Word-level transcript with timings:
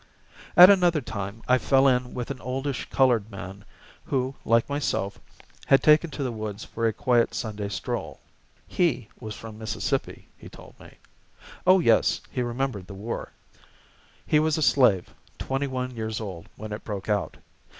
At 0.57 0.71
another 0.71 0.99
time 0.99 1.43
I 1.47 1.59
fell 1.59 1.87
in 1.87 2.15
with 2.15 2.31
an 2.31 2.41
oldish 2.41 2.89
colored 2.89 3.29
man, 3.29 3.63
who, 4.05 4.33
like 4.43 4.67
myself, 4.67 5.19
had 5.67 5.83
taken 5.83 6.09
to 6.09 6.23
the 6.23 6.31
woods 6.31 6.63
for 6.63 6.87
a 6.87 6.91
quiet 6.91 7.35
Sunday 7.35 7.69
stroll. 7.69 8.19
He 8.65 9.09
was 9.19 9.35
from 9.35 9.59
Mississippi, 9.59 10.27
he 10.39 10.49
told 10.49 10.73
me. 10.79 10.97
Oh, 11.67 11.79
yes, 11.79 12.19
he 12.31 12.41
remembered 12.41 12.87
the 12.87 12.95
war; 12.95 13.31
he 14.25 14.39
was 14.39 14.57
a 14.57 14.63
slave, 14.63 15.13
twenty 15.37 15.67
one 15.67 15.95
years 15.95 16.19
old, 16.19 16.49
when 16.55 16.73
it 16.73 16.83
broke 16.83 17.07
out. 17.07 17.37